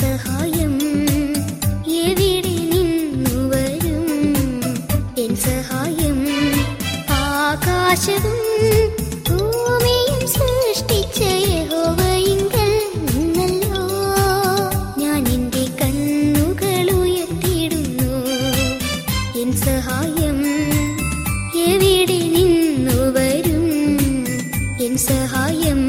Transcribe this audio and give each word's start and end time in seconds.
സഹായം. 0.00 0.74
എവിടെ 1.92 2.54
നിന്നു 2.72 3.48
വരും? 3.48 4.06
സഹായം. 5.36 6.18
സൃഷ്ടിച്ച 10.26 11.20
യഹോവയിങ്കൽ 11.22 12.72
നിന്നല്ലോ. 13.06 13.84
ഞാൻ 14.98 15.28
എന്റെ 15.28 15.64
സഹായം. 19.56 20.38
എവിടെ 21.66 22.18
നിന്നു 22.36 22.98
വരും? 23.12 23.64
സഹായം. 24.98 25.80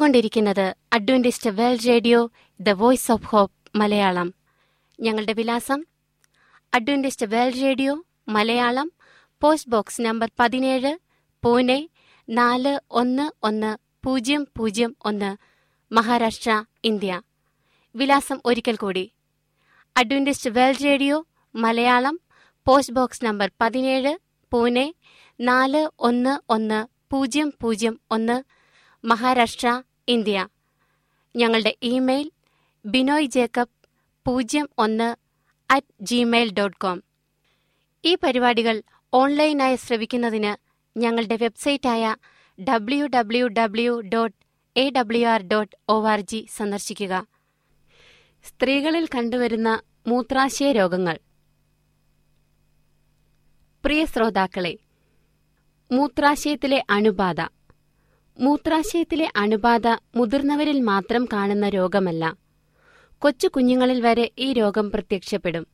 കേട്ടുകൊണ്ടിരിക്കുന്നത് 0.00 0.76
Adventist 0.92 1.50
world 1.50 1.86
radio 1.86 2.30
the 2.60 2.68
voice 2.68 3.12
of 3.12 3.26
hope 3.26 3.78
Malayalam. 3.78 4.34
ഞങ്ങളുടെ 5.00 5.32
വിലാസം 5.32 5.84
Adventist 6.74 7.26
world 7.26 7.62
radio 7.62 8.04
Malayalam 8.28 8.92
post 9.42 9.70
box 9.70 10.00
number 10.00 10.30
പതിനേഴ് 10.38 10.98
പൂനെ 11.44 11.88
നാല് 12.28 12.80
ഒന്ന് 12.90 13.32
ഒന്ന് 13.42 13.76
പൂജ്യം 14.06 14.48
പൂജ്യം 14.58 14.96
ഒന്ന് 15.04 15.36
മഹാരാഷ്ട്ര 15.94 16.64
ഇന്ത്യ. 16.84 17.22
വിലാസം 17.96 18.40
ഒരിക്കൽ 18.44 18.76
കൂടി. 18.76 19.12
Adventist 19.96 20.50
world 20.50 20.84
radio 20.84 21.26
Malayalam 21.54 22.20
post 22.66 22.94
box 22.94 23.24
number 23.24 23.50
പതിനേഴ് 23.60 24.18
പൂനെ 24.52 24.94
നാല് 25.40 25.90
ഒന്ന് 25.98 26.38
ഒന്ന് 26.48 26.86
പൂജ്യം 27.10 27.54
പൂജ്യം 27.60 28.00
ഒന്ന് 28.10 28.42
മഹാരാഷ്ട്ര 29.04 29.82
ഇന്ത്യ. 30.10 30.48
ഞങ്ങളുടെ 31.36 31.76
ഇമെയിൽ 31.82 32.30
ബിനോയ് 32.86 33.26
ജേക്കബ് 33.26 33.88
പൂജ്യം 34.26 34.68
ഒന്ന് 34.78 35.16
അറ്റ് 35.70 36.04
ജിമെയിൽ 36.04 36.52
ഡോട്ട് 36.52 36.76
കോം 36.76 37.02
ഈ 38.04 38.14
പരിപാടികൾ 38.14 38.82
ഓൺലൈനായി 39.14 39.76
ശ്രവിക്കുന്നതിന് 39.76 40.52
ഞങ്ങളുടെ 40.98 41.36
വെബ്സൈറ്റായ 41.36 42.16
W 42.68 43.06
W 43.06 43.46
W 43.46 44.00
dot 44.00 44.36
A 44.76 44.90
W 44.90 45.26
R 45.26 45.42
dot 45.42 45.76
O 45.88 46.06
R 46.06 46.20
G 46.20 46.46
സന്ദർശിക്കുക. 46.56 47.26
സ്ത്രീകളിൽ 48.44 49.06
കണ്ടുവരുന്ന 49.06 49.80
മൂത്രാശയ 50.06 50.72
രോഗങ്ങൾ. 50.72 51.18
പ്രിയ 53.84 54.04
ശ്രോതാക്കളെ 54.04 54.78
മൂത്രാശയത്തിലെ 55.92 56.84
അണുബാധ. 56.90 57.59
മൂത്രാശയത്തിലെ 58.40 59.32
അണുബാധ 59.36 59.86
മുതിർന്നവരിൽ 60.16 60.80
മാത്രം 60.80 61.28
കാണുന്ന 61.32 61.68
രോഗമല്ല. 61.68 62.36
കൊച്ചു 63.18 63.48
കുഞ്ഞുങ്ങളിൽ 63.48 64.00
വരെ 64.00 64.30
ഈ 64.38 64.52
രോഗം 64.52 64.90
പ്രത്യക്ഷപ്പെടും. 64.90 65.66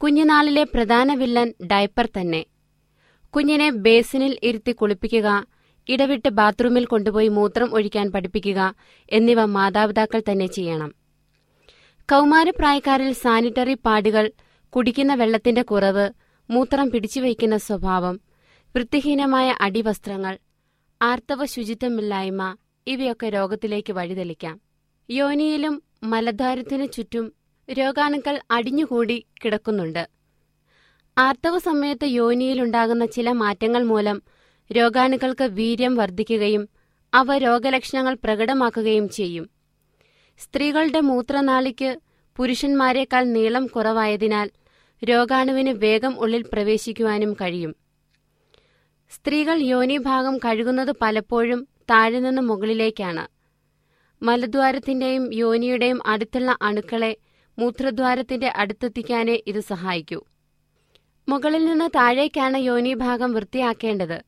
കുഞ്ഞുനാളിലെ 0.00 0.64
പ്രധാന 0.64 1.14
വില്ലൻ 1.14 1.54
ഡയപ്പർ 1.66 2.08
തന്നെ. 2.20 2.46
കുഞ്ഞിനെ 3.34 3.70
ബേസിനിൽ 3.70 4.38
ഇരുത്തി 4.42 4.72
കുളിപ്പിക്കുക 4.72 5.46
ഇടവിട്ട് 5.88 6.28
ബാത്റൂമിൽ 6.28 6.84
കൊണ്ടുപോയി 6.84 7.28
മൂത്രം 7.28 7.74
ഒഴിക്കാൻ 7.74 8.10
പഠിപ്പിക്കുക 8.10 8.74
എന്നിവ 9.12 9.44
മാതാപിതാക്കൾ 9.44 10.22
തന്നെ 10.30 10.46
ചെയ്യണം. 10.46 10.94
കൗമാരപ്രായക്കാരിൽ 12.12 13.12
സാനിറ്ററി 13.12 13.74
പാഡുകൾ 13.74 14.32
കുടിക്കുന്ന 14.72 15.14
വെള്ളത്തിന്റെ 15.14 15.62
കുറവ് 15.62 16.10
മൂത്രം 16.50 16.90
പിടിച്ചുവയ്ക്കുന്ന 16.90 17.56
സ്വഭാവം 17.56 18.20
വൃത്തിഹീനമായ 18.74 19.54
അടിവസ്ത്രങ്ങൾ 19.60 20.38
ആർത്തവ 21.02 21.44
ശുചിത്വമില്ലായ്മ 21.44 22.56
ഇവയൊക്കെ 22.86 23.28
രോഗത്തിലേക്ക് 23.28 23.92
വഴിതെളിക്കാം. 23.92 24.60
യോനിയിലും 25.10 25.82
മലദ്വാരത്തിനു 26.02 26.86
ചുറ്റും 26.86 27.32
രോഗാണുക്കൾ 27.70 28.40
അടിഞ്ഞുകൂടി 28.50 29.26
കിടക്കുന്നുണ്ട്. 29.44 30.08
ആർത്തവ 31.18 31.58
സമയത്ത് 31.58 32.04
യോനിയിലുണ്ടാകുന്ന 32.04 33.06
ചില 33.06 33.32
മാറ്റങ്ങൾ 33.32 33.82
മൂലം 33.82 34.22
രോഗാണുക്കൾക്ക് 34.72 35.44
വീര്യം 35.44 35.94
വർദ്ധിക്കുകയും 35.94 36.68
അവ 37.14 37.36
രോഗലക്ഷണങ്ങൾ 37.36 38.16
പ്രകടമാക്കുകയും 38.24 39.08
ചെയ്യും. 39.08 39.50
സ്ത്രീകളുടെ 40.38 41.00
മൂത്രനാളിക്ക് 41.00 42.00
പുരുഷന്മാരെക്കാൾ 42.36 43.24
നീളം 43.24 43.66
കുറവായതിനാൽ 43.66 44.50
രോഗാണുവിന് 45.04 45.70
വേഗം 45.70 46.18
ഉള്ളിൽ 46.18 46.44
പ്രവേശിക്കുവാനും 46.52 47.34
കഴിയും. 47.34 47.76
സ്ത്രീകൾ 49.14 49.58
യോനിഭാഗം 49.62 50.38
കഴുകുന്നത് 50.44 50.96
പലപ്പോഴും 51.02 51.68
താഴെ 51.90 52.20
നിന്ന് 52.20 52.42
മുകളിലേക്കാണ്. 52.42 53.24
മലദ്വാരത്തിന്റെയും 54.22 55.34
യോനിയുടെയും 55.34 55.98
അടുത്തുള്ള 56.06 56.56
അണുക്കളെ 56.62 57.16
മൂത്രദ്വാരത്തിന്റെ 57.58 58.52
അടുത്തെത്തിക്കാനേ 58.56 59.42
ഇത് 59.46 59.60
സഹായിക്കൂ. 59.60 60.20
മുകളിൽ 61.28 61.64
നിന്ന് 61.64 61.88
താഴേക്കാണ് 61.96 62.58
യോനിഭാഗം 62.58 63.32
വൃത്തിയാക്കേണ്ടത് 63.32 64.18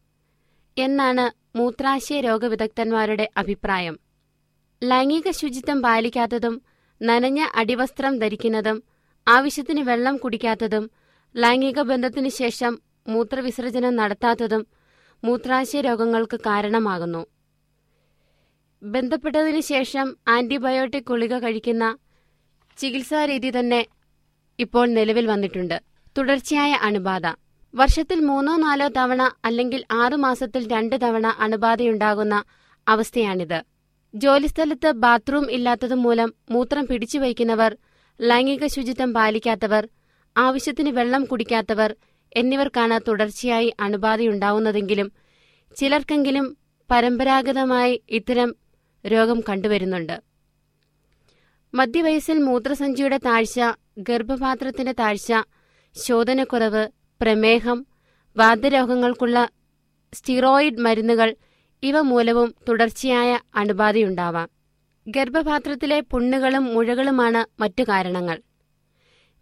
എന്നാണ് 0.77 1.25
മൂത്രാശയ 1.59 2.21
രോഗവിദഗ്ധന്മാരുടെ 2.21 3.31
അഭിപ്രായം. 3.37 3.97
ലൈംഗിക 4.83 5.31
ശുചിത്വം 5.31 5.83
പാലിക്കാത്തതും 5.83 6.63
നനഞ്ഞ 7.03 7.41
അടിവസ്ത്രം 7.55 8.19
ധരിക്കുന്നതും 8.19 8.83
ആവശ്യത്തിന് 9.27 9.81
വെള്ളം 9.81 10.17
കുടിക്കാത്തതും 10.17 10.91
ലൈംഗിക 11.35 11.81
ബന്ധത്തിനു 11.83 12.29
ശേഷം 12.29 12.73
മൂത്രവിസർജനം 13.06 13.97
നടത്താത്തതും 13.97 14.67
മൂത്രാശയ 15.25 15.81
രോഗങ്ങൾക്ക് 15.81 16.41
കാരണമാകുന്നു. 16.41 17.27
ബന്ധപ്പെട്ടതിനു 18.83 19.61
ശേഷം 19.61 20.17
ആന്റിബയോട്ടിക് 20.29 21.09
ഗുളിക 21.09 21.39
കഴിക്കുന്ന 21.39 21.99
ചികിത്സാരീതി 22.79 23.51
തന്നെ 23.59 23.87
ഇപ്പോൾ 24.59 24.87
നിലവിൽ 24.89 25.27
വന്നിട്ടുണ്ട്. 25.27 25.83
തുടർച്ചയായ 26.19 26.73
അണുബാധ. 26.73 27.27
വർഷത്തിൽ 27.75 28.21
മൂന്നോ 28.21 28.56
നാലോ 28.56 28.89
തവണ 28.89 29.23
അല്ലെങ്കിൽ 29.45 29.85
ആറു 29.93 30.17
മാസത്തിൽ 30.17 30.69
രണ്ട് 30.69 30.97
തവണ 31.03 31.27
അണുബാധയുണ്ടാകുന്ന 31.27 32.45
അവസ്ഥയാണിത്. 32.89 33.59
ജോലിസ്ഥലത്ത് 34.15 34.91
ബാത്റൂം 34.91 35.51
ഇല്ലാത്തതുമൂലം 35.51 36.35
മൂത്രം 36.51 36.87
പിടിച്ചു 36.87 37.19
വയ്ക്കുന്നവർ 37.19 37.77
ലൈംഗിക 38.21 38.67
ശുചിത്വം 38.67 39.15
പാലിക്കാത്തവർ 39.15 39.89
ആവശ്യത്തിന് 40.37 40.91
വെള്ളം 40.91 41.25
കുടിക്കാത്തവർ 41.25 41.97
എന്നിവർക്കാണ് 42.37 43.01
തുടർച്ചയായി 43.09 43.75
അണുബാധയുണ്ടാവുന്നതെങ്കിലും 43.81 45.13
ചിലർക്കെങ്കിലും 45.77 46.57
പരമ്പരാഗതമായി 46.91 48.03
ഇത്തരം 48.09 48.55
രോഗം 49.07 49.41
കണ്ടുവരുന്നുണ്ട്. 49.49 50.23
മധ്യവയസ്സിൽ 51.75 52.39
മൂത്രസഞ്ചിയുടെ 52.39 53.17
താഴ്ച 53.17 53.61
ഗർഭപാത്രത്തിന്റെ 53.99 54.93
താഴ്ച 54.93 55.33
ശോധനക്കുറവ് 55.97 56.89
പ്രമേഹം 57.21 57.87
വാദ്യരോഗങ്ങൾക്കുള്ള 58.37 59.49
സ്റ്റിറോയിഡ് 60.13 60.81
മരുന്നുകൾ 60.81 61.37
ഇവ 61.83 62.01
മൂലവും 62.01 62.55
തുടർച്ചയായ 62.69 63.41
അണുബാധയുണ്ടാവാം. 63.55 64.49
ഗർഭപാത്രത്തിലെ 65.09 66.01
പുണ്ണുകളും 66.01 66.65
മുഴകളുമാണ് 66.65 67.63
മറ്റു 67.63 67.83
കാരണങ്ങൾ. 67.83 68.43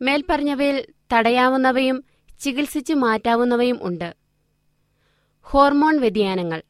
മേൽപ്പറഞ്ഞവയിൽ 0.03 0.87
തടയാവുന്നവയും 1.13 2.05
ചികിത്സിച്ചു 2.43 2.95
മാറ്റാവുന്നവയും 2.95 3.79
ഉണ്ട്. 3.83 4.17
ഹോർമോൺ 5.43 6.01
വ്യതിയാനങ്ങൾ. 6.01 6.63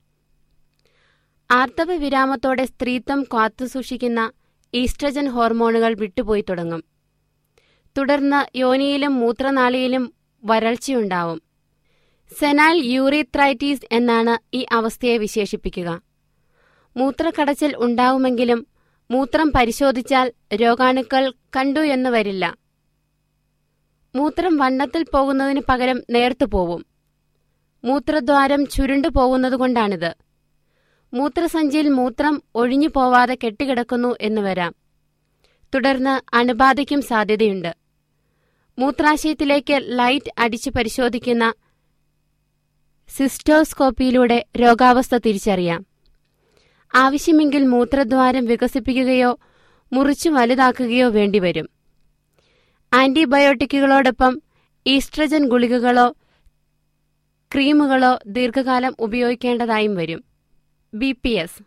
ആർത്തവ 1.51 1.93
വിരാമത്തോടെ 1.93 2.65
സ്ത്രീത്വം 2.65 3.23
കാത്തുസൂക്ഷിക്കുന്ന 3.23 4.33
ഈസ്ട്രജൻ 4.75 5.29
ഹോർമോണുകൾ 5.29 5.95
വിട്ടുപോയി 5.95 6.45
തുടങ്ങും. 6.49 6.85
തുടർന്ന് 7.99 8.59
യോനിയിലും 8.59 9.21
മൂത്രനാളിയിലും 9.21 10.15
വരൾച്ചയുണ്ടാവും. 10.45 11.43
സെനാൽ 12.39 12.77
യൂറിത്രൈറ്റീസ് 12.77 13.83
എന്നാണ് 13.93 14.57
ഈ 14.57 14.67
അവസ്ഥയെ 14.73 15.19
വിശേഷിപ്പിക്കുക. 15.19 16.03
മൂത്രക്കടച്ചിൽ 16.97 17.77
ഉണ്ടാവുമെങ്കിലും 17.77 18.67
മൂത്രം 19.11 19.53
പരിശോധിച്ചാൽ 19.55 20.33
രോഗാണുക്കൾ 20.55 21.33
കണ്ടു 21.57 21.81
എന്ന് 21.81 22.11
വരില്ല. 22.11 22.62
മൂത്രം 24.15 24.57
വണ്ണത്തിൽ 24.57 25.07
പോകുന്നതിന് 25.15 25.61
പകരം 25.69 26.03
നേർത്തു 26.11 26.45
പോവും. 26.45 26.87
മൂത്രദ്വാരം 27.85 28.67
ചുരുണ്ടു 28.67 29.09
പോകുന്നതുകൊണ്ടാണിത്. 29.09 30.15
മൂത്രസഞ്ചിയിൽ 31.15 31.89
മൂത്രം 31.89 32.43
ഒഴിഞ്ഞു 32.55 32.89
പോവാതെ 32.89 33.39
കെട്ടിക്കിടക്കുന്നു 33.45 34.17
എന്ന് 34.21 34.41
വരാം. 34.41 34.75
തുടർന്ന് 35.75 36.37
അണുബാധയ്ക്കും 36.37 37.03
സാധ്യതയുണ്ട്. 37.03 37.77
മൂത്രാശയത്തിലേക്ക് 38.79 39.81
ലൈറ്റ് 39.83 40.33
അടിച്ചു 40.39 40.71
പരിശോധിക്കുന്ന 40.71 41.55
സിസ്റ്റോസ്കോപ്പിയിലൂടെ 43.09 44.47
രോഗാവസ്ഥ 44.57 45.17
തിരിച്ചറിയാം. 45.17 45.87
ആവശ്യമെങ്കിൽ 46.95 47.67
മൂത്രദ്വാരം 47.67 48.45
വികസിപ്പിക്കുകയോ 48.45 49.39
മുറിച്ചു 49.93 50.31
വലുതാക്കുകയോ 50.31 51.09
വേണ്ടിവരും. 51.09 51.69
ആന്റിബയോട്ടിക്കുകളോടൊപ്പം 52.95 54.43
ഈസ്ട്രജൻ 54.87 55.49
ഗുളികകളോ 55.49 56.15
ക്രീമുകളോ 57.55 58.19
ദീർഘകാലം 58.27 58.97
ഉപയോഗിക്കേണ്ടതായും 58.99 59.95
വരും. 59.95 60.25
B 60.95 61.13
P 61.13 61.29
S. 61.29 61.63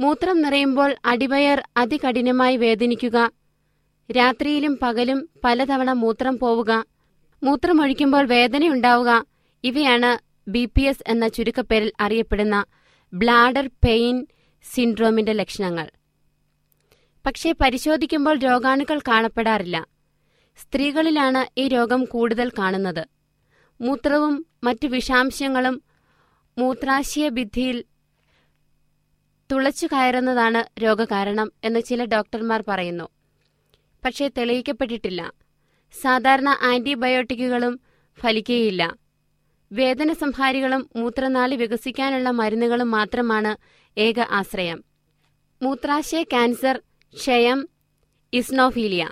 മൂത്രം 0.00 0.42
നിറയുമ്പോൾ 0.42 0.96
അടിവയർ 1.04 1.62
അതികഠിനമായി 1.76 2.56
വേദനിക്കുക. 2.56 3.30
രാത്രിയിലും 4.16 4.78
പകലും 4.82 5.28
പലതവണ 5.44 5.92
മൂത്രം 5.92 6.38
പോവുക. 6.38 6.84
മൂത്രമൊഴിക്കുമ്പോൾ 7.42 8.26
വേദനയുണ്ടാവുക. 8.26 9.26
ഇവയാണ് 9.64 10.18
ബി 10.50 10.64
പി 10.64 10.82
എസ് 10.82 11.04
എന്ന 11.06 11.28
ചുരുക്കപ്പേരിൽ 11.28 11.92
അറിയപ്പെടുന്ന 12.00 12.64
ബ്ലാഡർ 13.12 13.66
പെയിൻ 13.66 14.26
സിൻഡ്രോമിന്റെ 14.74 15.32
ലക്ഷണങ്ങൾ. 15.32 15.88
പക്ഷേ 17.26 17.54
പരിശോധിക്കുമ്പോൾ 17.60 18.38
രോഗാണുക്കൾ 18.38 18.98
കാണപ്പെടാറില്ല. 18.98 19.86
സ്ത്രീകളിലാണ് 20.58 21.60
ഈ 21.60 21.68
രോഗം 21.68 22.04
കൂടുതൽ 22.04 22.50
കാണുന്നത്. 22.58 23.06
മൂത്രവും 23.80 24.46
മറ്റു 24.64 24.86
വിഷാംശങ്ങളും 24.86 25.82
മൂത്രാശയ 26.58 27.28
ഭിത്തിയിൽ 27.28 27.84
തുളച്ചു 29.52 29.86
കയറുന്നതാണ് 29.86 30.82
രോഗകാരണം 30.82 31.52
എന്ന് 31.64 31.80
ചില 31.80 32.04
ഡോക്ടർമാർ 32.04 32.64
പറയുന്നു. 32.68 33.08
പക്ഷേ 34.04 34.30
തെളിയിക്കപ്പെട്ടിട്ടില്ല. 34.38 35.32
സാധാരണ 36.02 36.48
ആന്റിബയോട്ടിക്കുകളും 36.48 37.80
ഫലിക്കുകയില്ല. 38.20 38.96
വേദന 39.72 40.12
സംഹാരികളും 40.12 40.90
മൂത്രനാളി 40.96 41.56
വികസിക്കാനുള്ള 41.56 42.30
മരുന്നുകളും 42.30 42.90
മാത്രമാണ് 42.90 43.56
ഏക 44.00 44.20
ആശ്രയം. 44.20 44.84
മൂത്രാശയ 45.62 46.22
ക്യാൻസർ 46.22 46.82
ക്ഷയം 47.16 47.68
ഇസ്നോഫീലിയ. 48.32 49.10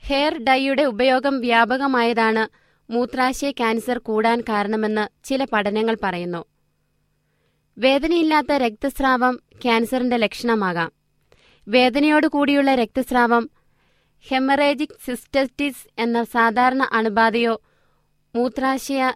ഹെയർ 0.00 0.44
ഡൈയുടെ 0.44 0.82
ഉപയോഗം 0.82 1.40
വ്യാപകമായതാണ് 1.40 2.48
മൂത്രാശയ 2.92 3.50
ക്യാൻസർ 3.50 3.98
കൂടാൻ 3.98 4.40
കാരണമെന്ന് 4.40 5.26
ചില 5.26 5.44
പഠനങ്ങൾ 5.44 5.96
പറയുന്നു. 6.02 6.44
വേദനയില്ലാത്ത 7.78 8.52
രക്തസ്രാവം 8.52 9.40
ക്യാൻസറിന്റെ 9.62 10.16
ലക്ഷണമാകാം. 10.16 10.92
വേദനയോടുകൂടിയുള്ള 11.68 12.74
രക്തസ്രാവം 12.74 13.50
ഹെമറേജിക് 14.20 14.96
സിസ്റ്ററ്റിസ് 15.04 15.88
എന്ന 15.98 16.24
സാധാരണ 16.24 16.82
അണുബാധയോ 16.92 17.60
മൂത്രാശയ 18.34 19.12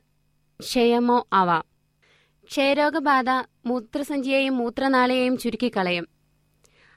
ക്ഷയമോ 0.61 1.27
ആവാം. 1.33 1.65
ക്ഷയരോഗബാധ 2.45 3.31
മൂത്രസഞ്ചിയെയും 3.67 4.57
മൂത്രനാളയെയും 4.57 5.37
ചുരുക്കിക്കളയും. 5.39 6.14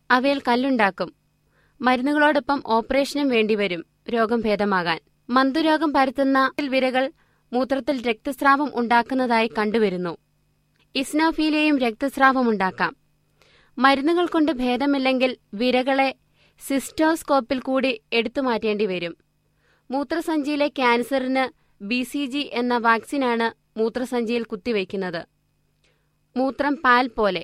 അവയിൽ 0.09 0.41
കല്ലുണ്ടാക്കും. 0.47 1.15
മരുന്നുകളോടൊപ്പം 1.81 2.63
ഓപ്പറേഷനും 2.65 3.27
വേണ്ടിവരും 3.29 3.85
രോഗം 4.09 4.39
ഭേദമാകാൻ. 4.39 4.99
മന്ദുരോഗം 5.29 5.93
പരത്തുന്ന 5.93 6.51
വിരകൾ 6.69 7.11
മൂത്രത്തിൽ 7.53 8.01
രക്തസ്രാവം 8.01 8.71
ഉണ്ടാക്കുന്നതായി 8.75 9.49
കണ്ടുവരുന്നു. 9.57 10.17
ഇസ്നോഫീലിയയും 10.95 11.77
രക്തസ്രാവമുണ്ടാക്കാം 11.79 12.95
മരുന്നുകൾ 13.77 14.25
കൊണ്ട് 14.25 14.51
ഭേദമില്ലെങ്കിൽ 14.51 15.37
വിരകളെ 15.53 16.15
സിസ്റ്റോസ്കോപ്പിൽ 16.67 17.59
കൂടി 17.59 18.01
എടുത്തു 18.13 18.41
മാറ്റേണ്ടി 18.41 18.85
വരും. 18.85 19.17
മൂത്രസഞ്ചിയിലെ 19.91 20.67
ക്യാൻസറിന് 20.67 21.43
ബി 21.83 22.03
സി 22.03 22.25
ജി 22.25 22.49
എന്ന 22.53 22.77
വാക്സിനാണ് 22.77 23.79
മൂത്രസഞ്ചിയിൽ 23.79 24.43
കുത്തിവയ്ക്കുന്നത് 24.43 25.27
മൂത്രം 26.37 26.75
പാൽ 26.85 27.07
പോലെ 27.07 27.43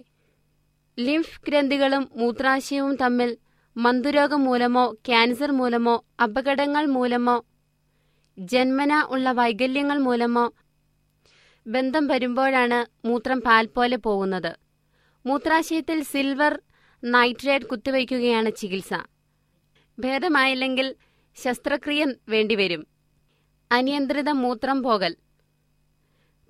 ലിംഫ് 0.99 1.41
ഗ്രന്ഥികളും 1.47 2.11
മൂത്രാശയവും 2.15 2.95
തമ്മിൽ 2.95 3.37
മന്തുരോഗം 3.77 4.43
മൂലമോ 4.43 4.93
ക്യാൻസർ 5.05 5.51
മൂലമോ 5.51 6.03
അപകടങ്ങൾ 6.23 6.85
മൂലമോ 6.85 7.45
ജന്മന 8.39 9.01
ഉള്ള 9.09 9.31
വൈകല്യങ്ങൾ 9.31 9.97
മൂലമോ 9.97 10.53
ബന്ധം 11.67 12.07
വരുമ്പോഴാണ് 12.07 13.07
മൂത്രം 13.07 13.39
പാൽ 13.39 13.65
പോലെ 13.65 13.97
പോകുന്നത്. 13.97 14.57
മൂത്രാശയത്തിൽ 15.25 16.03
സിൽവർ 16.03 16.61
നൈട്രേറ്റ് 17.03 17.65
കുത്തിവയ്ക്കുകയാണ് 17.65 18.51
ചികിത്സ. 18.55 18.93
ഭേദമായില്ലെങ്കിൽ 19.99 20.95
ശസ്ത്രക്രിയ 21.35 22.05
വേണ്ടിവരും. 22.29 22.87
അനിയന്ത്രിത 23.71 24.29
മൂത്രം 24.29 24.83
പോകൽ. 24.83 25.15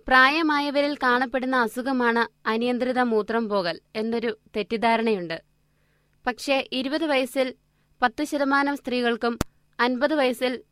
പ്രായമായവരിൽ 0.08 0.98
കാണപ്പെടുന്ന 1.04 1.56
അസുഖമാണ് 1.56 2.50
അനിയന്ത്രിത 2.50 3.00
മൂത്രം 3.00 3.50
പോകൽ 3.50 3.80
എന്നൊരു 3.96 4.38
തെറ്റിദ്ധാരണയുണ്ട്. 4.56 5.38
പക്ഷേ 6.28 6.68
ഇരുപത് 6.72 7.06
വയസ്സിൽ 7.06 7.54
പത്ത് 8.02 8.24
ശതമാനം 8.24 8.78
സ്ത്രീകൾക്കും 8.78 9.38
അൻപത് 9.80 10.14
വയസ്സിൽ 10.14 10.64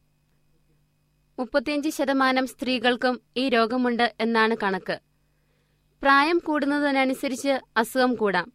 മുപ്പത്തിയഞ്ച് 1.40 1.90
ശതമാനം 1.90 2.48
സ്ത്രീകൾക്കും 2.48 3.22
ഈ 3.38 3.50
രോഗമുണ്ട് 3.50 4.16
എന്നാണ് 4.20 4.58
കണക്ക്. 4.64 4.98
പ്രായം 6.02 6.38
കൂടുന്നതിനനുസരിച്ച് 6.46 7.54
അസുഖം 7.78 8.16
കൂടാം. 8.16 8.48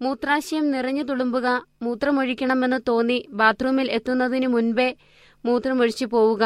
മൂത്രാശയം 0.00 0.70
നിറഞ്ഞു 0.70 1.02
തുളുമ്പുക 1.02 1.66
മൂത്രമൊഴിക്കണമെന്ന് 1.82 2.80
തോന്നി 2.88 3.28
ബാത്റൂമിൽ 3.30 3.90
എത്തുന്നതിനു 3.90 4.46
മുൻപേ 4.46 4.88
മൂത്രമൊഴിച്ചു 5.44 6.04
പോവുക 6.04 6.44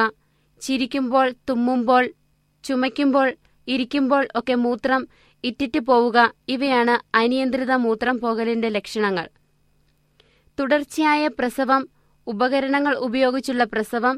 ചിരിക്കുമ്പോൾ 0.62 1.30
തുമ്മുമ്പോൾ 1.48 2.04
ചുമയ്ക്കുമ്പോൾ 2.64 3.28
ഇരിക്കുമ്പോൾ 3.68 4.28
ഒക്കെ 4.36 4.54
മൂത്രം 4.54 5.02
ഇറ്റിറ്റ് 5.44 5.80
പോവുക 5.80 6.18
ഇവയാണ് 6.48 6.94
അനിയന്ത്രിത 7.14 7.72
മൂത്രം 7.76 8.16
പോകലിന്റെ 8.18 8.68
ലക്ഷണങ്ങൾ. 8.68 9.26
തുടർച്ചയായ 10.58 11.28
പ്രസവം 11.28 11.82
ഉപകരണങ്ങൾ 12.26 12.94
ഉപയോഗിച്ചുള്ള 12.96 13.64
പ്രസവം 13.64 14.16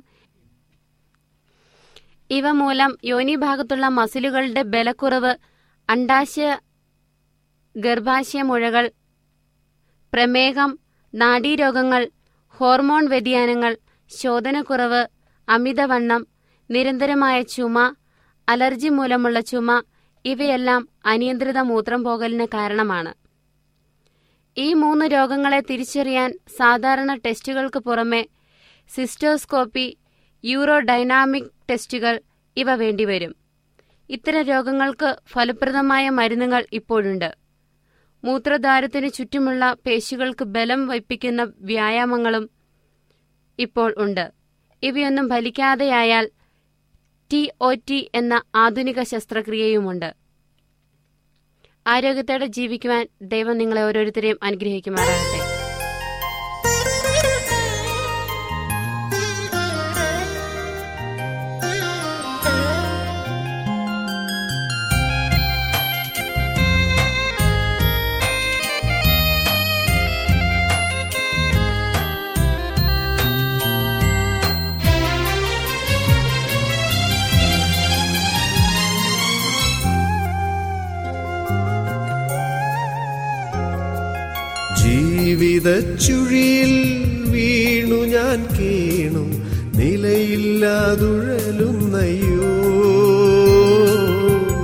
ഇവ 2.30 2.52
മൂലം 2.52 2.98
യോനിഭാഗത്തുള്ള 3.04 3.88
മസിലുകളുടെ 3.88 4.62
ബലക്കുറവ് 4.62 5.32
അണ്ടാശയ 5.88 6.48
ഗർഭാശയ 7.74 8.42
മുഴകൾ 8.42 8.84
പ്രമേഹം 10.12 10.70
നാഡീരോഗങ്ങൾ 11.14 12.02
ഹോർമോൺ 12.54 13.04
വ്യതിയാനങ്ങൾ 13.06 13.72
ശോധനക്കുറവ് 14.10 15.02
അമിതവണ്ണം 15.48 16.22
നിരന്തരമായ 16.70 17.42
ചുമ 17.54 17.78
അലർജി 18.48 18.88
മൂലമുള്ള 18.88 19.40
ചുമ 19.40 19.82
ഇവയെല്ലാം 20.24 20.88
അനിയന്ത്രിത 21.06 21.58
മൂത്രം 21.58 22.04
പോകലിന് 22.04 22.46
കാരണമാണ്. 22.54 23.14
ഈ 24.56 24.74
മൂന്ന് 24.74 25.04
രോഗങ്ങളെ 25.06 25.60
തിരിച്ചറിയാൻ 25.60 26.38
സാധാരണ 26.56 27.14
ടെസ്റ്റുകൾക്ക് 27.14 27.78
പുറമെ 27.78 28.26
സിസ്റ്റോസ്കോപ്പി 28.94 29.98
യൂറോഡൈനാമിക് 30.44 31.50
ടെസ്റ്റുകൾ 31.70 32.20
ഇവ 32.56 32.74
വേണ്ടിവരും. 32.74 33.36
ഇത്തരം 34.10 34.42
രോഗങ്ങൾക്ക് 34.42 35.16
ഫലപ്രദമായ 35.28 36.10
മരുന്നുകൾ 36.10 36.66
ഇപ്പോഴുണ്ട്. 36.72 37.36
മൂത്രദ്വാരത്തിന് 38.24 39.10
ചുറ്റുമുള്ള 39.12 39.76
പേശികൾക്ക് 39.86 40.44
ബലം 40.44 40.86
വയ്പ്പിക്കുന്ന 40.86 41.52
വ്യായാമങ്ങളും 41.58 42.50
ഇപ്പോൾ 43.58 43.94
ഉണ്ട്. 43.98 44.32
ഇവയൊന്നും 44.82 45.28
ഫലിക്കാതെയായാൽ 45.28 46.30
ടി 47.33 47.50
ഒ 47.61 47.75
ടി 47.75 48.11
എന്ന 48.14 48.42
ആധുനിക 48.54 49.02
ശസ്ത്രക്രിയയുമുണ്ട്. 49.02 50.14
ആരോഗ്യത്തോടെ 51.87 52.47
ജീവിക്കുവാൻ 52.47 53.09
ദൈവം 53.23 53.59
നിങ്ങളെ 53.59 53.83
ഓരോരുത്തരെയും 53.83 54.38
അനുഗ്രഹിക്കുമാറാകട്ടെ. 54.42 55.45
ജീവിത 85.26 85.97
ചുഴിയിൽ 85.97 87.04
വീണു 87.30 87.95
ഞാൻ 87.95 88.47
കേണു. 88.59 89.25
നിലയില്ലാതുഴലുന്നയ്യോ 89.76 90.87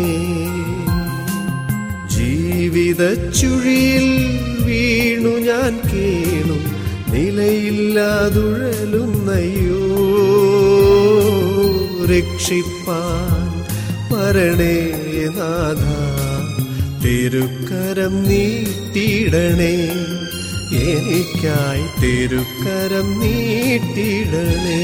ജീവിത 2.08 3.32
ചുഴിയിൽ 3.32 4.40
വീണു 4.66 5.30
ഞാൻ 5.30 5.80
കേണു. 5.94 6.77
നിലയില്ലാതുഴലുന്നയ്യോ 7.18 9.84
രക്ഷിപ്പാൻ 12.12 13.48
വരണേ 14.12 14.78
നാഥ 15.38 15.84
തിരുക്കരം 17.04 18.16
നീട്ടിടണേ 18.30 19.76
എനിക്കായി 20.88 21.86
തിരുക്കരം 22.02 23.08
നീട്ടിടണേ. 23.22 24.82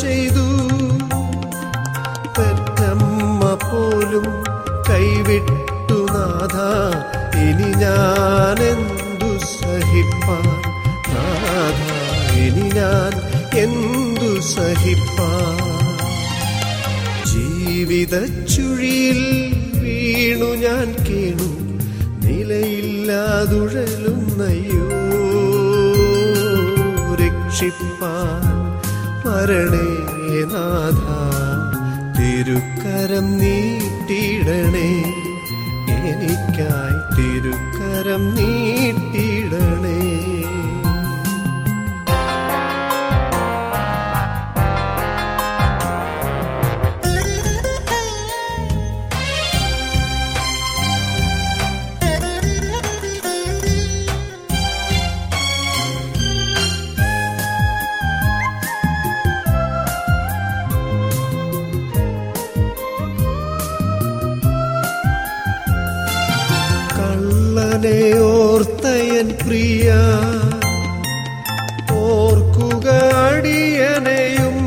ചെയ്തു. 0.00 0.46
പെറ്റമ്മ 2.38 3.54
പോലും 3.54 4.26
കൈവിട്ടു 4.90 5.92
നാഥ. 5.92 6.56
ഇനി 7.36 7.82
ഞാൻ 7.82 8.62
എന്തു 8.62 9.38
സഹിപ്പാൻ? 9.38 10.46
നാഥ 11.14 11.80
ഇനി 12.36 12.78
ഞാൻ 12.78 13.12
എന്തു 13.58 14.40
സഹിപ്പാൻ? 14.40 15.58
ജീവിത 17.26 18.46
ചുഴിയിൽ 18.46 19.20
വീണു 19.82 20.44
ഞാൻ 20.44 20.96
കേണു. 21.08 21.50
നിലയില്ലാതുഴലുന്നയ്യോ? 22.26 24.99
വരണേ 29.30 29.88
നാഥ 30.52 31.02
തിരുക്കരം 32.16 33.26
നീട്ടിടണേ 33.40 34.88
എനിക്കായി 36.10 36.98
തിരുക്കരം 37.16 38.22
നീട്ടിടണേ 38.36 39.98
കള്ളനെ 67.80 68.18
ഓർത്തയൻ 68.18 69.28
പ്രിയ. 69.46 69.94
ഓർക്കുക 71.92 72.88
അടിയനെയും 73.24 74.58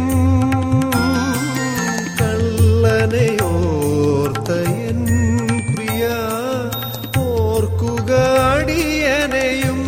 കള്ളനെ 2.22 3.38
ഓർത്തയൻ 3.44 5.06
പ്രിയ. 5.76 6.10
ഓർക്കുക 7.20 8.12
അടിയനെയും 8.56 9.82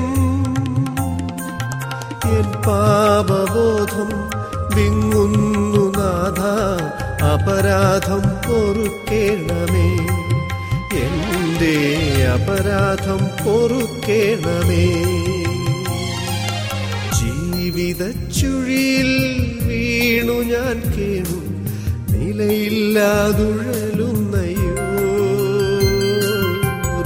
എൻ 2.26 2.62
പാപബോധം 2.62 4.10
വിങ്ങുന്നു 4.76 6.00
നാഥ. 6.00 6.42
അപരാധം 7.26 8.22
പൊറുക്കേണമേ. 8.22 10.15
എന്റെ 11.66 11.78
അപരാധം 12.26 13.22
പൊറുക്കേണമേ. 13.44 14.86
ജീവിത 17.18 18.02
ചുഴിയിൽ 18.40 19.10
വീണു 19.68 20.38
ഞാൻ 20.52 20.78
കേണു 20.96 21.38
നിലയില്ലാതുഴലുന്നയോ 22.12 24.76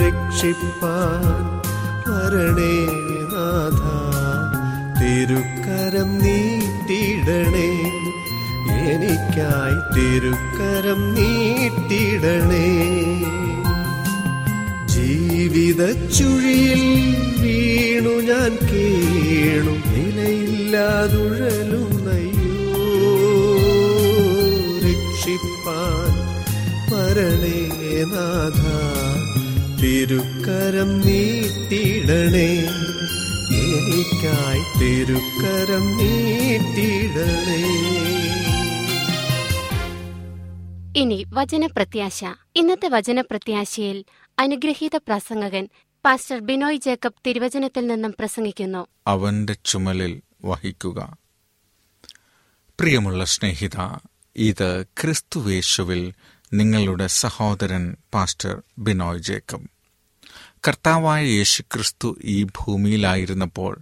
രക്ഷിപ്പാൻ 0.03 1.23
വരണേ 2.09 2.75
നാഥ 3.33 3.81
തിരുക്കരം 4.99 6.11
നീട്ടിടണേ. 6.19 7.69
എനിക്കായി 8.91 9.79
തിരുക്കരം 9.95 11.01
നീട്ടിടണേ. 11.15 12.67
ജീവിത 15.09 16.09
ചുഴിയിൽ 16.09 16.81
വീണു 17.41 18.09
ഞാൻ 18.09 18.51
കേണു. 18.73 19.71
നിലയില്ലാതുഴലുന്നയ്യോ 19.71 20.75
രക്ഷിപ്പാൻ 24.77 26.11
വരണേ 26.93 27.69
തിരുക്കരം 29.81 31.01
നീട്ടിടണേ. 31.01 32.49
എനിക്കായി 33.53 34.79
തിരുക്കരം 34.79 35.97
നീട്ടിടണേ. 35.97 37.65
ഇനി 40.99 41.25
വചനപ്രത്യാശ. 41.33 42.23
ഇന്നത്തെ 42.55 42.87
വചനപ്രത്യാശയിൽ 42.87 44.03
അനുഗ്രഹീത 44.39 44.95
പ്രസംഗകൻ 44.95 45.69
പാസ്റ്റർ 46.05 46.39
ബിനോയ് 46.39 46.77
ജേക്കബ് 46.77 47.13
തിരുവചനത്തിൽ 47.27 47.87
നിന്നും 47.87 48.15
പ്രസംഗിക്കുന്നു. 48.19 48.87
അവന്റെ 49.07 49.55
ചുമലിൽ 49.65 50.21
വഹിക്കുക. 50.45 51.17
പ്രിയമുള്ള 52.79 53.25
സ്നേഹിത 53.25 53.97
ഇത് 54.35 54.83
ക്രിസ്തുവേശുവിൽ 54.83 56.13
നിങ്ങളുടെ 56.53 57.07
സഹോദരൻ 57.07 57.95
പാസ്റ്റർ 58.13 58.61
ബിനോയ് 58.77 59.19
ജേക്കബ്. 59.19 59.67
കർത്താവായ 60.67 61.25
യേശുക്രിസ്തു 61.25 62.17
ഈ 62.23 62.43
ഭൂമിയിലായിരുന്നപ്പോൾ 62.43 63.79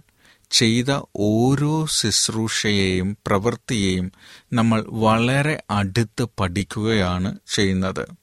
ചെയ്ത 0.50 1.02
ഓരോ 1.16 1.86
ശുശ്രൂഷയെയും 1.86 3.18
പ്രവൃത്തിയെയും 3.26 4.12
നമ്മൾ 4.52 4.84
വളരെ 4.88 5.62
അടുത്ത് 5.70 6.28
പഠിക്കുകയാണ് 6.40 7.38
ചെയ്യുന്നത്. 7.54 8.17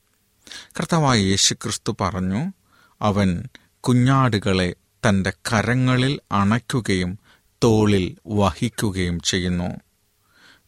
കർത്താവായ 0.78 1.20
യേശുക്രിസ്തു 1.20 1.98
പറഞ്ഞു 2.02 2.54
അവൻ 3.02 3.44
കുഞ്ഞാടുകളെ 3.80 4.76
തന്റെ 5.10 5.34
കരങ്ങളിൽ 5.54 6.20
അണയ്ക്കുകയും 6.32 7.20
തോളിൽ 7.64 8.18
വഹിക്കുകയും 8.28 9.20
ചെയ്യുന്നു. 9.20 9.70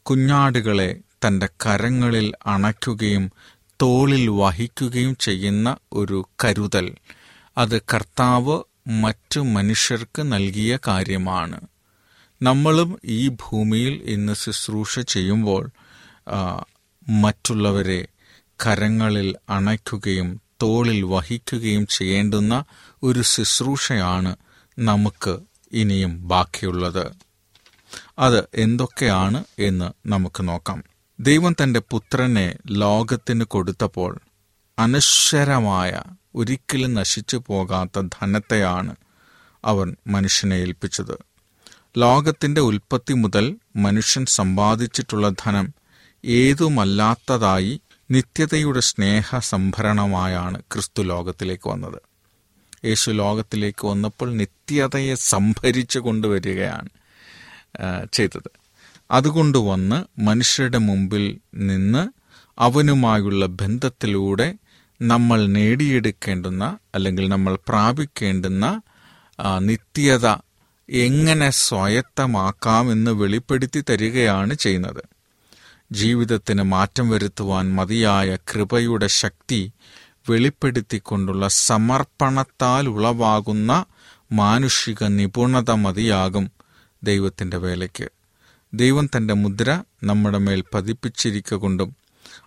കുഞ്ഞാടുകളെ 0.02 0.97
തന്റെ 1.28 1.50
കരങ്ങളിൽ 1.65 2.34
അണയ്ക്കുകയും 2.45 3.32
തോളിൽ 3.82 4.30
വഹിക്കുകയും 4.30 5.17
ചെയ്യുന്ന 5.17 5.78
ഒരു 5.93 6.30
കരുതൽ. 6.43 6.95
അത് 7.58 7.82
കർത്താവ് 7.82 8.63
മറ്റു 8.88 9.39
മനുഷ്യർക്ക് 9.39 10.21
നൽകിയ 10.21 10.80
കാര്യമാണ്. 10.88 11.62
നമ്മളും 12.41 13.00
ഈ 13.06 13.28
ഭൂമിയിൽ 13.28 13.93
ഇന്ന് 14.06 14.34
ശുശ്രൂഷ 14.34 15.00
ചെയ്യുമ്പോൾ 15.00 15.69
മറ്റുള്ളവരെ 17.10 18.08
കരങ്ങളിൽ 18.65 19.36
അണയ്ക്കുകയും 19.50 20.41
തോളിൽ 20.62 21.04
വഹിക്കുകയും 21.04 21.88
ചെയ്യേണ്ടുന്ന 21.88 22.63
ഒരു 23.04 23.22
ശുശ്രൂഷയാണ് 23.22 24.36
നമുക്ക് 24.80 25.39
ഇനിയും 25.72 26.28
ബാക്കിയുള്ളത്. 26.28 27.12
അത് 28.20 28.43
എന്തൊക്കെയാണ് 28.56 29.43
എന്ന് 29.60 30.10
നമുക്ക് 30.10 30.48
നോക്കാം. 30.48 30.84
ദൈവം 31.20 31.56
തന്റെ 31.63 31.82
പുത്രനെ 31.89 32.56
ലോകത്തിന് 32.67 33.43
കൊടുത്തപ്പോൾ 33.43 34.20
അനശ്വരമായ 34.80 36.02
ഒരിക്കലും 36.36 36.93
നശിച്ചു 36.93 37.43
പോകാത്ത 37.48 38.00
ധനത്തെയാണ് 38.00 38.96
അവൻ 39.65 39.96
മനുഷ്യനെ 40.08 40.56
ഏൽപ്പിച്ചത്. 40.56 41.17
ലോകത്തിന്റെ 41.98 42.62
ഉൽപ്പത്തി 42.62 43.13
മുതൽ 43.13 43.56
മനുഷ്യൻ 43.76 44.26
സമ്പാദിച്ചിട്ടുള്ള 44.26 45.30
ധനം 45.30 45.74
ഏതുമല്ലാത്തതായി 46.26 47.82
നിത്യതയുടെ 48.12 48.80
സ്നേഹ 48.80 49.39
സംഭരണമായാണ് 49.39 50.62
ക്രിസ്തു 50.72 51.02
ലോകത്തിലേക്ക് 51.04 51.70
വന്നത്. 51.70 52.00
യേശു 52.86 53.12
ലോകത്തിലേക്ക് 53.12 53.88
വന്നപ്പോൾ 53.88 54.30
നിത്യതയെ 54.38 55.15
സംഭരിച്ചു 55.15 56.00
കൊണ്ടുവരികയാണ് 56.00 56.89
ചെയ്തത്. 58.13 58.52
അതുകൊണ്ട് 59.12 59.58
വന്ന് 59.58 60.22
മനുഷ്യരുടെ 60.22 60.78
മുമ്പിൽ 60.78 61.26
നിന്ന് 61.54 62.04
അവനുമായുള്ള 62.58 63.46
ബന്ധത്തിലൂടെ 63.46 64.48
നമ്മൾ 65.02 65.46
നേടിയെടുക്കേണ്ടുന്ന 65.48 66.78
അല്ലെങ്കിൽ 66.96 67.30
നമ്മൾ 67.30 67.58
പ്രാപിക്കേണ്ടുന്ന 67.67 68.82
നിത്യത 69.60 70.28
എങ്ങനെ 70.89 71.50
സ്വായത്തമാക്കാമെന്ന് 71.50 73.12
വെളിപ്പെടുത്തി 73.12 73.84
തരികയാണ് 73.89 74.54
ചെയ്യുന്നത്. 74.54 75.04
ജീവിതത്തിന് 75.91 76.63
മാറ്റം 76.63 77.10
വരുത്തുവാൻ 77.10 77.76
മതിയായ 77.76 78.36
കൃപയുടെ 78.36 79.08
ശക്തി 79.08 79.71
വെളിപ്പെടുത്തിക്കൊണ്ടുള്ള 80.30 81.47
സമർപ്പണത്താൽ 81.47 82.89
ഉളവാകുന്ന 82.89 83.86
മാനുഷിക 84.32 85.04
നിപുണത 85.04 85.71
മതിയാകും 85.71 86.52
ദൈവത്തിന്റെ 87.04 87.58
വേലയ്ക്ക്. 87.58 88.10
ദൈവം 88.73 89.10
തന്റെ 89.17 89.34
മുദ്ര 89.34 89.84
നമ്മുടെ 90.04 90.38
മേൽ 90.38 90.63
പതിപ്പിച്ചിരിക്കൊണ്ടും 90.73 91.95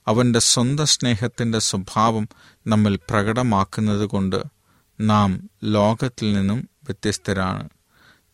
അവന്റെ 0.08 0.38
സ്വന്തം 0.38 0.86
സ്നേഹത്തിന്റെ 0.86 1.58
സ്വഭാവം 1.58 2.28
നമ്മൾ 2.66 2.96
പ്രകടമാക്കുന്നത് 2.96 4.06
കൊണ്ട് 4.06 4.42
നാം 5.00 5.50
ലോകത്തിൽ 5.64 6.32
നിന്നും 6.32 6.68
വ്യത്യസ്തരാണ്. 6.84 7.68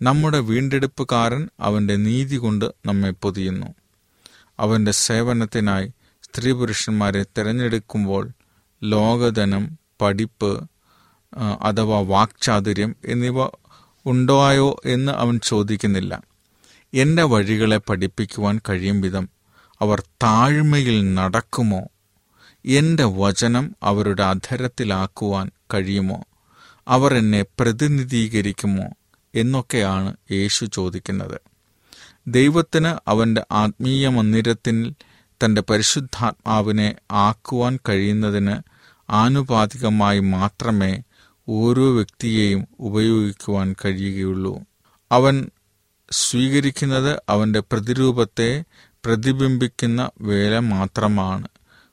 നമ്മുടെ 0.02 0.38
വീണ്ടെടുപ്പുകാരൻ 0.38 1.48
അവന്റെ 1.60 1.96
നീതി 1.96 2.36
കൊണ്ട് 2.36 2.64
നമ്മെ 2.86 3.10
പൊതിയുന്നു. 3.10 3.74
അവന്റെ 4.58 4.90
സേവനത്തിനായി 4.90 5.92
സ്ത്രീ 6.22 6.52
പുരുഷന്മാരെ 6.52 7.22
തിരഞ്ഞെടുക്കുമ്പോൾ 7.22 8.30
ലോകധനം 8.82 9.78
പഠിപ്പ് 10.00 10.70
അഥവാ 11.62 12.00
വാക്ചാതുര്യം 12.00 12.96
എന്നിവ 13.04 13.44
ഉണ്ടോയോ 14.06 14.80
എന്ന് 14.84 15.12
അവൻ 15.12 15.40
ചോദിക്കുന്നില്ല. 15.44 16.22
എന്റെ 16.94 17.22
വഴികളെ 17.22 17.76
പഠിപ്പിക്കുവാൻ 17.76 18.60
കഴിയും 18.68 19.00
വിധം 19.00 19.28
അവർ 19.80 20.00
താഴ്മയിൽ 20.00 21.14
നടക്കുമോ? 21.14 21.80
എന്റെ 22.66 23.04
വചനം 23.04 23.76
അവരുടെ 23.82 24.22
അധരത്തിലാക്കുവാൻ 24.22 25.50
കഴിയുമോ? 25.74 26.24
അവർ 26.88 27.14
എന്നെ 27.14 27.42
പ്രതിനിധീകരിക്കുമോ? 27.42 28.84
എന്നൊക്കെയാണ് 29.34 30.16
യേശു 30.32 30.64
ചോദിക്കുന്നത്. 30.64 31.40
ദൈവത്തിന് 32.28 33.10
അവന്റെ 33.10 33.46
ആത്മീയ 33.52 34.08
മന്ദിരത്തിൽ 34.08 34.92
തന്റെ 35.44 35.62
പരിശുദ്ധാത്മാവിനെ 35.70 36.96
ആക്കുവാൻ 37.12 37.78
കഴിയുന്നതിന് 37.88 38.56
ആനുപാതികമായി 39.10 40.18
മാത്രമേ 40.18 41.02
ഓരോ 41.48 41.94
വ്യക്തിയെയും 41.94 42.68
ഉപയോഗിക്കുവാൻ 42.80 43.74
കഴിയുകയുള്ളൂ. 43.84 44.62
അവൻ 45.12 45.50
സ്വീകരിക്കുന്നത് 46.10 47.22
അവന്റെ 47.28 47.60
പ്രതിരൂപത്തെ 47.60 48.64
പ്രതിബിംബിക്കുന്ന 49.04 50.10
വേല 50.20 50.58
മാത്രമാണ്. 50.58 51.48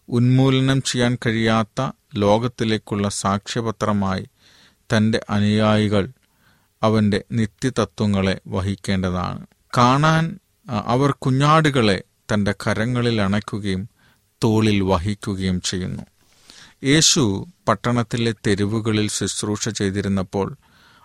ഉന്മൂലനം 0.09 0.81
ചെയ്യാൻ 0.81 1.17
കഴിയാത്ത 1.25 1.91
ലോകത്തിലേക്കുള്ള 2.15 3.09
സാക്ഷ്യപത്രമായി 3.09 4.27
തന്റെ 4.79 5.25
അനുയായികൾ 5.29 6.09
അവന്റെ 6.83 7.23
നിത്യതത്വങ്ങളെ 7.31 8.41
വഹിക്കേണ്ടതാണ്. 8.47 9.52
കാണാൻ 9.77 10.39
അവർ 10.69 11.11
കുഞ്ഞാടുകളെ 11.11 12.03
തന്റെ 12.33 12.55
കരങ്ങളിൽ 12.67 13.21
അണയ്ക്കുകയും 13.21 13.89
തോളിൽ 14.43 14.83
വഹിക്കുകയും 14.83 15.61
ചെയ്യുന്നു. 15.61 16.03
യേശു 16.83 17.47
പട്ടണത്തിലെ 17.67 18.33
തെരുവുകളിൽ 18.47 19.07
ശുശ്രൂഷ 19.09 19.69
ചെയ്തിരുന്നപ്പോൾ 19.69 20.57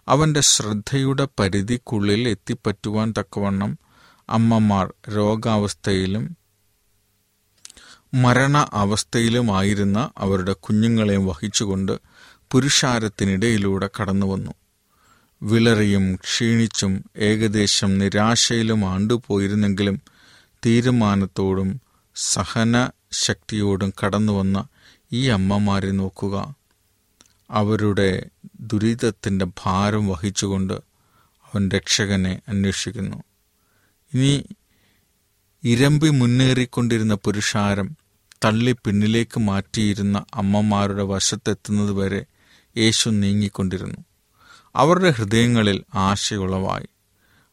അവന്റെ 0.09 0.41
ശ്രദ്ധയുടെ 0.41 1.29
പരിധിക്കുള്ളിൽ 1.39 2.29
എത്തിപ്പറ്റുവാൻ 2.29 3.15
തക്കവണ്ണം 3.19 3.79
അമ്മമാർ 4.29 4.95
രോഗാവസ്ഥയിലും 5.09 6.25
മരണ 8.15 8.69
അവസ്ഥയിലുമായിരുന്ന 8.73 10.11
അവരുടെ 10.19 10.53
കുഞ്ഞുങ്ങളെയും 10.53 11.27
വഹിച്ചുകൊണ്ട് 11.27 11.93
പുരുഷാരത്തിനിടയിലൂടെ 12.53 13.91
കടന്നുവന്നു. 14.01 14.53
വിളറിയും 15.43 16.15
ക്ഷീണിച്ചും 16.15 17.05
ഏകദേശം 17.17 17.99
നിരാശയിലും 17.99 18.85
ആണ്ടുപോയിരുന്നെങ്കിലും 18.85 20.01
തീരുമാനത്തോടും 20.67 21.81
സഹന 22.15 22.89
ശക്തിയോടും 23.13 23.93
കടന്നുവന്ന 24.05 24.67
ഈ 25.13 25.29
അമ്മമാരെ 25.29 25.91
നോക്കുക. 25.91 26.55
അവരുടെ 27.51 28.27
ദുരിതത്തിന്റെ 28.61 29.45
ഭാരം 29.45 30.09
വഹിച്ചുകൊണ്ട് 30.09 30.73
അവൻ 31.47 31.69
രക്ഷകനെ 31.69 32.41
അന്വേഷിക്കുന്നു. 32.49 33.23
ഇനി 34.15 34.45
ഇരമ്പി 35.65 36.09
മുന്നേറിക്കൊണ്ടിരുന്ന 36.09 37.15
പുരുഷാരം 37.15 37.97
തള്ളി 38.45 38.73
പിന്നിലേക്ക് 38.73 39.41
മാറ്റിയിരുന്ന 39.41 40.25
അമ്മമാരുടെ 40.35 41.03
വശത്തെത്തുന്നത് 41.03 41.93
വരെ 41.93 42.25
യേശു 42.77 43.11
നീങ്ങിക്കൊണ്ടിരുന്നു. 43.11 44.08
അവരുടെ 44.79 45.11
ഹൃദയങ്ങളിൽ 45.11 45.85
ആശയുളവായി 45.95 46.89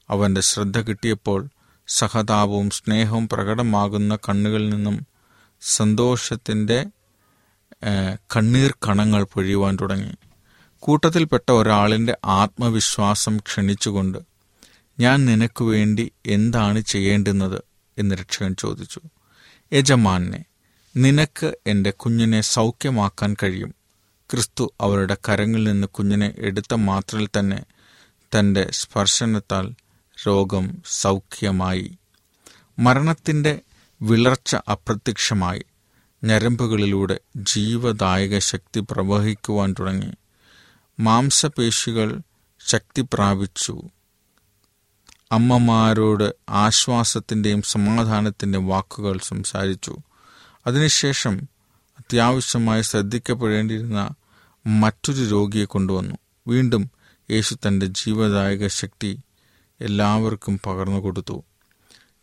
അവന്റെ 0.09 0.41
ശ്രദ്ധ 0.41 0.79
കിട്ടിയപ്പോൾ 0.79 1.47
സഹതാപവും 1.87 2.69
സ്നേഹവും 2.69 3.29
പ്രകടമാകുന്ന 3.29 4.15
കണ്ണുകളിൽ 4.15 4.69
നിന്നും 4.69 5.07
സന്തോഷത്തിന്റെ 5.61 6.85
കണ്ണീർ 8.35 8.75
കണങ്ങൾ 8.87 9.23
പൊഴിയുവാൻ 9.23 9.77
തുടങ്ങി. 9.81 10.13
കൂട്ടത്തിൽപ്പെട്ട 10.79 11.51
ഒരാളിന്റെ 11.51 12.17
ആത്മവിശ്വാസം 12.25 13.37
ക്ഷണിച്ചുകൊണ്ട് 13.37 14.17
ഞാൻ 14.99 15.25
നിനക്ക് 15.25 15.63
വേണ്ടി 15.63 16.11
എന്താണ് 16.25 16.79
ചെയ്യേണ്ടുന്നത്? 16.81 17.61
എന്ന് 17.97 18.15
രക്ഷകൻ 18.15 18.55
ചോദിച്ചു. 18.55 19.01
യജമാനെ 19.73 20.45
നിനക്ക് 20.97 21.57
എന്റെ 21.67 21.91
കുഞ്ഞിനെ 21.91 22.41
സൗഖ്യമാക്കാൻ 22.41 23.35
കഴിയും. 23.43 23.75
ക്രിസ്തു 24.31 24.73
അവരുടെ 24.81 25.17
കരങ്ങളിൽ 25.29 25.63
നിന്ന് 25.63 25.87
കുഞ്ഞിനെ 25.87 26.33
എടുത്ത 26.37 26.73
മാത്രയിൽ 26.73 27.29
തന്നെ 27.39 27.63
തന്റെ 28.39 28.71
സ്പർശനത്താൽ 28.71 29.73
രോഗം 30.27 30.83
സൗഖ്യമായി. 30.85 31.97
മരണത്തിന്റെ 32.79 33.61
വിളർച്ച 34.01 34.55
അപ്രത്യക്ഷമായി. 34.55 35.63
ഞരമ്പുകളിലൂടെ 36.23 37.19
ജീവദായക 37.35 38.39
ശക്തി 38.39 38.79
പ്രവഹിക്കുവാൻ 38.79 39.75
തുടങ്ങി. 39.79 40.11
മാംസപേശികൾ 40.99 42.21
ശക്തി 42.67 43.01
പ്രാപിച്ചു. 43.13 43.81
അമ്മമാരോട് 45.31 46.35
ആശ്വാസത്തിന്റെയും 46.49 47.61
സമാധാനത്തിന്റെയും 47.61 48.67
വാക്കുകൾ 48.67 49.19
സംസാരിച്ചു. 49.23 49.97
അതിനുശേഷം 50.67 51.54
അത്യാവശ്യമായി 51.99 52.81
ശ്രദ്ധിക്കപ്പെടേണ്ടിയിരുന്ന 52.81 54.09
മറ്റൊരു 54.67 55.23
രോഗിയെ 55.23 55.65
കൊണ്ടുവന്നു. 55.65 56.15
വീണ്ടും 56.47 56.91
യേശു 57.31 57.55
തന്റെ 57.67 57.85
ജീവദായക 57.85 58.67
ശക്തി 58.67 59.19
എല്ലാവർക്കും 59.81 60.59
പകർന്നു 60.65 60.99
കൊടുത്തു. 60.99 61.43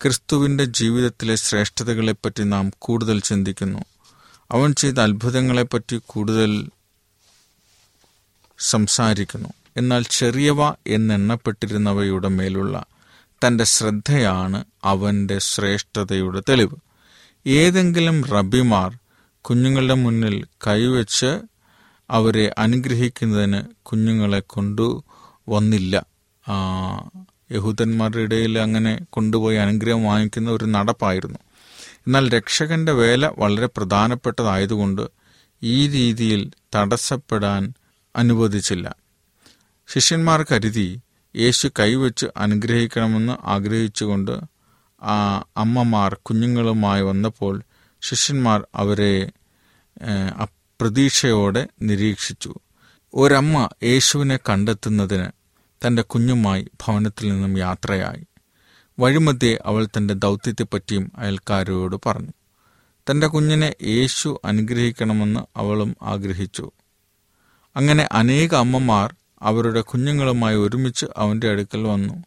ക്രിസ്തുവിന്റെ 0.03 0.65
ജീവിതത്തിലെ 0.65 1.35
ശ്രേഷ്ഠതകളെപ്പറ്റി 1.35 2.43
നാം 2.43 2.73
കൂടുതൽ 2.79 3.21
ചിന്തിക്കുന്നു. 3.21 3.85
അവൻ 4.51 4.75
ചെയ്ത 4.75 4.99
അത്ഭുതങ്ങളെപ്പറ്റി 4.99 6.01
കൂടുതൽ 6.07 6.69
സംസാരിക്കുന്നു. 8.59 9.49
എന്നാൽ 9.77 10.03
ചെറിയവ 10.03 10.71
എന്നെണ്ണപ്പെട്ടിരുന്നവയുടെ 10.71 12.29
മേലുള്ള 12.29 12.85
തന്റെ 13.47 13.65
ശ്രദ്ധയാണ് 13.65 14.65
അവന്റെ 14.85 15.39
ശ്രേഷ്ഠതയുടെ 15.39 16.43
തെളിവ്. 16.49 16.75
ഏതെങ്കിലും 17.47 18.25
റബിമാർ 18.25 18.99
കുഞ്ഞുങ്ങളുടെ 19.45 19.95
മുന്നിൽ 19.95 20.45
കൈവച്ച് 20.67 21.31
അവരെ 22.11 22.55
അനുഗ്രഹിക്കുന്നതിന് 22.59 23.61
കുഞ്ഞുങ്ങളെ 23.83 24.41
കൊണ്ടു 24.41 25.05
വന്നില്ല. 25.49 25.95
യഹൂദന്മാരുടെ 27.53 28.23
ഇടയിൽ 28.23 28.59
അങ്ങനെ 28.59 28.93
കൊണ്ടുപോയി 29.11 29.57
അനുഗ്രഹം 29.57 30.05
വാങ്ങിക്കുന്ന 30.05 30.51
ഒരു 30.51 30.65
നടപ്പായിരുന്നു. 30.65 31.39
എന്നാൽ 32.07 32.29
രക്ഷകന്റെ 32.31 32.93
വേല 32.93 33.27
വളരെ 33.39 33.67
പ്രധാനപ്പെട്ടതായതുകൊണ്ട് 33.67 35.03
ഈ 35.63 35.89
രീതിയിൽ 35.89 36.51
തടസ്സപ്പെടാൻ 36.75 37.63
അനുവദിച്ചില്ല. 38.17 38.87
ശിഷ്യന്മാർ 39.89 40.47
കരുതി 40.53 40.89
യേശു 41.37 41.69
കൈവച്ച് 41.79 42.27
അനുഗ്രഹിക്കണമെന്ന് 42.37 43.35
ആഗ്രഹിച്ചുകൊണ്ട് 43.45 44.35
അമ്മമാർ 45.57 46.15
കുഞ്ഞുങ്ങളുമായി 46.15 47.03
വന്നപ്പോൾ 47.03 47.55
ശിഷ്യന്മാർ 48.03 48.67
അവരെ 48.75 49.33
അപ്രതീക്ഷയോടെ 50.43 51.69
നിരീക്ഷിച്ചു. 51.83 52.55
ഒരമ്മ 53.15 53.69
യേശുവിനെ 53.83 54.37
കണ്ടെത്തുന്നതിന് 54.37 55.27
തന്റെ 55.87 56.03
കുഞ്ഞുമായി 56.03 56.69
ഭവനത്തിൽ 56.87 57.33
നിന്നും 57.33 57.59
യാത്രയായി. 57.59 58.27
വഴിമധ്യേ 58.99 59.59
അവൾ 59.67 59.89
തന്റെ 59.97 60.15
ദൗത്യത്തെപ്പറ്റിയും 60.15 61.13
അയൽക്കാരോട് 61.17 61.97
പറഞ്ഞു. 62.07 62.33
തന്റെ 63.11 63.27
കുഞ്ഞിനെ 63.27 63.75
യേശു 63.83 64.41
അനുഗ്രഹിക്കണമെന്ന് 64.45 65.41
അവളും 65.57 65.97
ആഗ്രഹിച്ചു. 66.03 66.71
അങ്ങനെ 67.77 68.09
അനേക 68.13 68.55
അമ്മമാർ 68.55 69.15
അവരുടെ 69.43 69.81
കുഞ്ഞുങ്ങളുമായി 69.81 70.57
ഒരുമിച്ച് 70.57 71.07
അവന്റെ 71.17 71.51
അടുക്കൽ 71.51 71.83
വന്നു. 71.83 72.25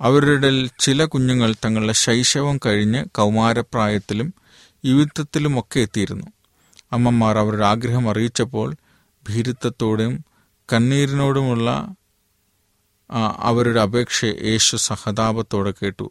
അവരുടെ 0.00 0.66
ചില 0.80 1.04
കുഞ്ഞുങ്ങൾ 1.04 1.54
തങ്ങളുടെ 1.64 1.92
ശൈശവം 1.92 2.60
കഴിഞ്ഞ് 2.66 3.04
കൗമാരപ്രായത്തിലും 3.04 4.34
യുവിത്വത്തിലുമൊക്കെ 4.84 5.80
എത്തിയിരുന്നു. 5.80 6.26
അമ്മമാർ 6.92 7.38
അവരുടെ 7.38 7.64
ആഗ്രഹം 7.64 8.10
അറിയിച്ചപ്പോൾ 8.10 8.74
ഭീരുത്വത്തോടും 9.28 10.24
കണ്ണീരിനോടുമുള്ള 10.72 11.94
അവരുടെ 13.38 13.80
അപേക്ഷ 13.80 14.24
യേശു 14.24 14.76
സഹതാപത്തോടെ 14.76 15.74
കേട്ടു. 15.82 16.10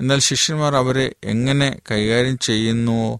എന്നാൽ 0.00 0.18
ശിഷ്യന്മാർ 0.18 0.76
അവരെ 0.76 1.14
എങ്ങനെ 1.24 1.80
കൈകാര്യം 1.90 2.38
ചെയ്യുന്നുവോ 2.38 3.14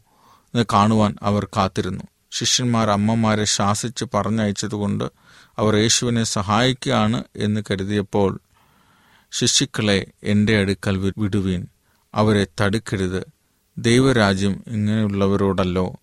എന്ന് 0.54 0.64
കാണുവാൻ 0.72 1.16
അവർ 1.22 1.44
കാത്തിരുന്നു. 1.44 2.04
ശിഷ്യന്മാർ 2.32 2.90
അമ്മമാരെ 2.90 3.44
ശാസിച്ച് 3.44 4.04
പറഞ്ഞയച്ചതുകൊണ്ട് 4.14 5.04
അവർ 5.58 5.76
യേശുവിനെ 5.76 6.24
സഹായിക്കുകയാണ് 6.24 7.24
എന്ന് 7.36 7.60
കരുതിയപ്പോൾ 7.70 8.40
ശിശുക്കളെ 9.37 10.07
എന്റെ 10.23 10.59
അടുക്കൽ 10.59 11.12
വിടുവീൻ. 11.18 11.66
അവരെ 12.14 12.47
തടുക്കരുത്. 12.61 13.27
ദൈവരാജ്യം 13.79 14.64
ഇങ്ങനെയുള്ളവരോടല്ലോ 14.66 15.94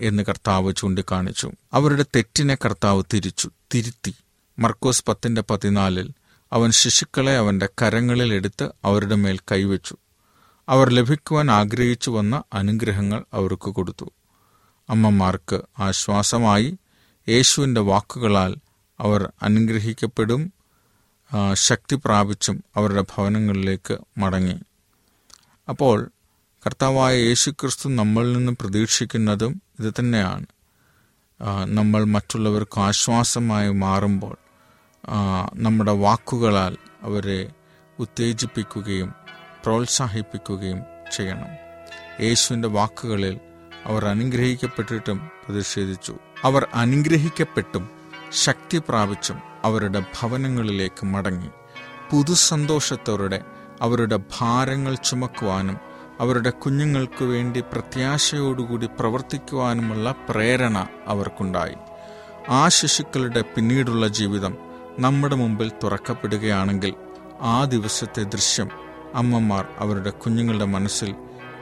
എന്ന് 0.00 0.22
കർത്താവ് 0.22 0.74
ചൂണ്ടിക്കാണിച്ചു. 0.76 1.52
അവരുടെ 1.72 2.04
തെറ്റിനെ 2.16 2.58
കർത്താവ് 2.64 3.02
തിരിച്ചു 3.14 3.50
തിരുത്തി. 3.74 4.14
മർക്കോസ് 4.58 5.04
പത്തിന്റെ 5.04 5.42
പതിനാലിൽ 5.50 6.10
അവൻ 6.52 6.70
ശിശുക്കളെ 6.70 7.36
അവന്റെ 7.36 7.68
കരങ്ങളിൽ 7.82 8.34
എടുത്ത് 8.34 8.68
അവരുടെ 8.84 9.14
മേൽ 9.14 9.38
കൈവച്ചു. 9.52 9.96
അവർ 10.68 10.88
ലഭിക്കുവാൻ 10.88 11.50
ആഗ്രഹിച്ചു 11.50 12.10
വന്ന 12.10 12.42
അനുഗ്രഹങ്ങൾ 12.52 13.24
അവർക്ക് 13.32 13.70
കൊടുത്തു. 13.70 14.12
അമ്മമാർക്ക് 14.90 15.62
ആശ്വാസമായി. 15.78 16.78
യേശുവിന്റെ 17.28 17.80
വാക്കുകളാൽ 17.80 18.56
അവർ 19.00 19.32
അനുഗ്രഹിക്കപ്പെടും. 19.42 20.53
ശക്തി 21.52 21.96
പ്രാപിച്ചും 22.04 22.64
അവരുടെ 22.76 23.02
ഭവനങ്ങളിലേക്ക് 23.02 23.98
മടങ്ങി. 24.18 24.56
അപ്പോൾ 25.68 26.10
കർത്താവായ 26.66 27.14
യേശുക്രിസ്തു 27.16 27.88
നമ്മളിൽ 27.88 28.32
നിന്ന് 28.32 28.52
പ്രതീക്ഷിക്കുന്നതും 28.52 29.62
ഇത് 29.80 29.94
തന്നെയാണ്. 29.98 30.46
നമ്മൾ 31.64 32.04
മറ്റുള്ളവർക്ക് 32.04 32.80
ആശ്വാസമായി 32.80 33.70
മാറുമ്പോൾ 33.72 34.36
നമ്മുടെ 35.54 35.92
വാക്കുകളാൽ 35.92 36.76
അവരെ 37.02 37.40
ഉത്തേജിപ്പിക്കുകയും 37.98 39.10
പ്രോത്സാഹിപ്പിക്കുകയും 39.64 40.80
ചെയ്യണം. 41.12 41.50
യേശുവിന്റെ 42.20 42.68
വാക്കുകളിൽ 42.68 43.40
അവർ 43.84 44.04
അനുഗ്രഹിക്കപ്പെട്ടിട്ടും 44.04 45.18
പ്രതിഷേധിച്ചു. 45.44 46.14
അവർ 46.44 46.68
അനുഗ്രഹിക്കപ്പെട്ടും 46.74 47.84
ശക്തി 48.32 48.78
പ്രാപിച്ചും 48.88 49.53
അവരുടെ 49.64 50.00
ഭവനങ്ങളിലേക്ക് 50.00 51.06
മടങ്ങി. 51.06 51.48
പുതുസന്തോഷത്തോടെ 52.10 53.40
അവരുടെ 53.80 54.16
ഭാരങ്ങൾ 54.16 54.94
ചുമക്കുവാനും 54.94 55.78
അവരുടെ 56.20 56.50
കുഞ്ഞുങ്ങൾക്ക് 56.50 57.24
വേണ്ടി 57.24 57.60
പ്രത്യാശയോടുകൂടി 57.60 58.86
പ്രവർത്തിക്കുവാനുമുള്ള 58.86 60.14
പ്രേരണ 60.28 60.88
അവർക്കുണ്ടായി. 61.06 61.74
ആ 62.48 62.68
ശിശുക്കളുടെ 62.68 63.40
പിന്നീടുള്ള 63.40 64.08
ജീവിതം 64.08 64.56
നമ്മുടെ 64.98 65.36
മുമ്പിൽ 65.36 65.72
തുറക്കപ്പെടുകയാണെങ്കിൽ 65.84 66.94
ആ 67.42 67.64
ദിവസത്തെ 67.64 68.22
ദൃശ്യം 68.22 68.68
അമ്മമാർ 69.14 69.66
അവരുടെ 69.78 70.10
കുഞ്ഞുങ്ങളുടെ 70.10 70.64
മനസ്സിൽ 70.64 71.14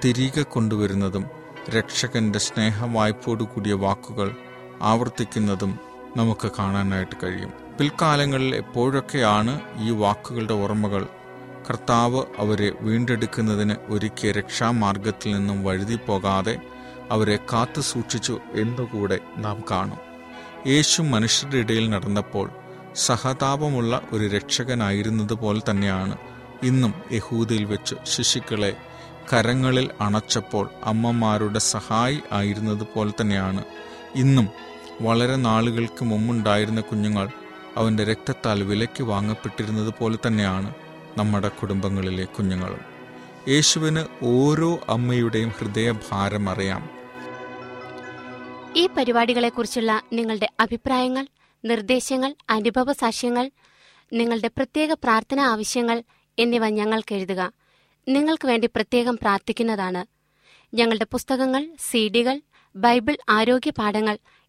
തിരികെ 0.04 0.42
കൊണ്ടുവരുന്നതും 0.42 1.24
രക്ഷകന്റെ 1.70 2.38
സ്നേഹവായ്പോടുകൂടിയ 2.38 3.72
വാക്കുകൾ 3.72 4.34
ആവർത്തിക്കുന്നതും 4.82 5.91
നമുക്ക് 6.16 6.50
കാണാനായിട്ട് 6.58 7.16
കഴിയും. 7.22 7.52
പിൽക്കാലങ്ങളിൽ 7.78 8.56
എപ്പോഴൊക്കെയാണ് 8.56 9.60
ഈ 9.80 9.90
വാക്കുകളുടെ 9.90 10.54
ഓർമ്മകൾ? 10.54 11.06
കർത്താവ് 11.70 12.22
അവരെ 12.38 12.72
വീണ്ടെടുക്കുന്നതിന് 12.80 13.74
ഒരുക്കിയ 13.88 14.32
രക്ഷാമാർഗത്തിൽ 14.32 15.32
നിന്നും 15.32 15.64
വഴുതി 15.64 15.98
പോകാതെ 16.06 16.58
അവരെ 17.10 17.38
കാത്തു 17.52 17.80
സൂക്ഷിച്ചു 17.80 18.40
എന്നുകൂടെ 18.52 19.18
നാം 19.36 19.64
കാണും. 19.70 20.00
യേശു 20.66 21.02
മനുഷ്യരുടെ 21.02 21.58
ഇടയിൽ 21.58 21.90
നടന്നപ്പോൾ 21.90 22.50
സഹതാപമുള്ള 22.96 24.00
ഒരു 24.12 24.24
രക്ഷകനായിരുന്നതുപോലെ 24.28 25.60
തന്നെയാണ് 25.70 26.16
ഇന്നും 26.62 26.94
യഹൂദയിൽ 27.12 27.64
വെച്ച് 27.64 27.94
ശിശുക്കളെ 28.04 28.76
കരങ്ങളിൽ 29.32 29.90
അണച്ചപ്പോൾ 30.00 30.70
അമ്മമാരുടെ 30.84 31.58
സഹായി 31.58 32.18
ആയിരുന്നതുപോലെ 32.32 33.12
തന്നെയാണ് 33.20 33.64
ഇന്നും 34.14 34.48
വളരെ 35.00 35.36
നാളുകൾക്ക് 35.36 36.04
മുമ്പുണ്ടായിരുന്ന 36.04 36.80
കുഞ്ഞുങ്ങൾ 36.80 37.30
അവന്റെ 37.76 38.04
രക്തത്താൽ 38.04 38.62
വിലയ്ക്ക് 38.62 39.02
വാങ്ങപ്പെട്ടിരുന്നത് 39.02 39.94
പോലെ 39.98 40.18
തന്നെയാണ് 40.26 40.74
നമ്മുടെ 41.18 41.48
കുടുംബങ്ങളിലെ 41.48 42.24
കുഞ്ഞുങ്ങളും. 42.24 42.80
യേശുവിന് 43.48 44.04
ഓരോ 44.22 44.80
അമ്മയുടെയും 44.88 45.48
ഹൃദയഭാരം 45.48 46.50
അറിയാം. 46.50 46.90
ഈ 48.76 48.86
പരിപാടികളെക്കുറിച്ചുള്ള 48.86 50.02
നിങ്ങളുടെ 50.12 50.48
അഭിപ്രായങ്ങൾ 50.60 51.26
നിർദ്ദേശങ്ങൾ 51.64 52.34
അനുഭവ 52.50 52.92
സാക്ഷ്യങ്ങൾ 52.92 53.50
നിങ്ങളുടെ 54.12 54.48
പ്രത്യേക 54.48 54.92
പ്രാർത്ഥനാ 54.92 55.44
ആവശ്യങ്ങൾ 55.44 56.02
എന്നിവ 56.38 56.68
ഞങ്ങൾക്ക് 56.68 57.14
എഴുതുക. 57.14 57.52
നിങ്ങൾക്ക് 58.08 58.46
വേണ്ടി 58.46 58.66
പ്രത്യേകം 58.66 59.16
പ്രാർത്ഥിക്കുന്നതാണ്. 59.16 60.06
ഞങ്ങളുടെ 60.74 61.04
പുസ്തകങ്ങൾ 61.04 61.68
സീഡികൾ 61.90 62.40
ബൈബിൾ 62.76 63.16
ആരോഗ്യ 63.28 63.70
പാഠങ്ങൾ 63.70 64.18